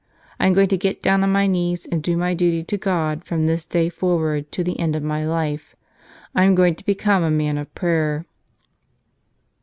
I'm 0.39 0.53
going 0.53 0.69
to 0.69 0.79
get 0.79 1.03
down 1.03 1.21
on 1.23 1.31
my 1.31 1.45
knees 1.45 1.85
and 1.85 2.01
do 2.01 2.17
my 2.17 2.33
duty 2.33 2.63
to 2.63 2.75
God 2.75 3.23
from 3.23 3.45
this 3.45 3.67
day 3.67 3.87
forward 3.87 4.51
to 4.51 4.63
the 4.63 4.79
end 4.79 4.95
of 4.95 5.03
my 5.03 5.23
life. 5.27 5.75
I'm 6.33 6.55
going 6.55 6.73
to 6.73 6.83
become 6.87 7.21
a 7.21 7.29
man 7.29 7.55
of 7.59 7.71
prayer." 7.75 8.25